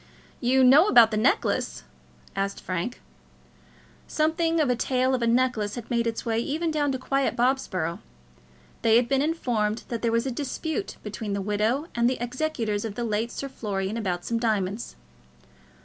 [0.39, 1.83] "You know about the necklace?"
[2.35, 2.99] asked Frank.
[4.07, 7.35] Something of a tale of a necklace had made its way even down to quiet
[7.35, 7.99] Bobsborough.
[8.81, 12.83] They had been informed that there was a dispute between the widow and the executors
[12.83, 14.95] of the late Sir Florian about some diamonds.